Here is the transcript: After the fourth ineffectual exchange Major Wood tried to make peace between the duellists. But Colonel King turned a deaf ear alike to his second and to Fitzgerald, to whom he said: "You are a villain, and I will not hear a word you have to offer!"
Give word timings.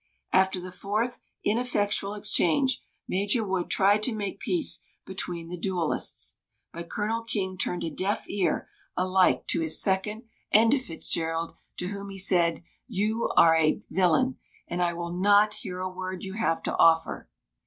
After 0.33 0.59
the 0.59 0.71
fourth 0.71 1.19
ineffectual 1.45 2.15
exchange 2.15 2.81
Major 3.07 3.43
Wood 3.45 3.69
tried 3.69 4.01
to 4.01 4.15
make 4.15 4.39
peace 4.39 4.79
between 5.05 5.47
the 5.47 5.59
duellists. 5.59 6.37
But 6.73 6.89
Colonel 6.89 7.21
King 7.21 7.55
turned 7.55 7.83
a 7.83 7.91
deaf 7.91 8.27
ear 8.27 8.67
alike 8.97 9.45
to 9.49 9.59
his 9.59 9.79
second 9.79 10.23
and 10.51 10.71
to 10.71 10.79
Fitzgerald, 10.79 11.53
to 11.77 11.89
whom 11.89 12.09
he 12.09 12.17
said: 12.17 12.63
"You 12.87 13.29
are 13.37 13.55
a 13.55 13.83
villain, 13.91 14.37
and 14.67 14.81
I 14.81 14.93
will 14.93 15.11
not 15.13 15.53
hear 15.53 15.79
a 15.81 15.87
word 15.93 16.23
you 16.23 16.33
have 16.33 16.63
to 16.63 16.75
offer!" 16.79 17.29